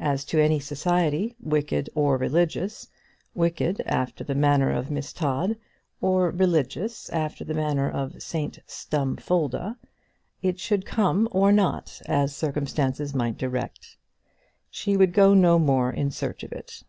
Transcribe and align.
As 0.00 0.26
to 0.26 0.38
any 0.38 0.60
society, 0.60 1.34
wicked 1.40 1.88
or 1.94 2.18
religious, 2.18 2.88
wicked 3.34 3.80
after 3.86 4.22
the 4.22 4.34
manner 4.34 4.70
of 4.70 4.90
Miss 4.90 5.14
Todd, 5.14 5.56
or 6.02 6.28
religious 6.30 7.08
after 7.08 7.42
the 7.42 7.54
manner 7.54 7.88
of 7.90 8.22
St 8.22 8.58
Stumfolda, 8.66 9.78
it 10.42 10.60
should 10.60 10.84
come 10.84 11.26
or 11.32 11.52
not, 11.52 12.02
as 12.04 12.36
circumstances 12.36 13.14
might 13.14 13.38
direct. 13.38 13.96
She 14.68 14.94
would 14.94 15.14
go 15.14 15.32
no 15.32 15.58
more 15.58 15.90
in 15.90 16.10
search 16.10 16.42
of 16.42 16.52
it. 16.52 16.82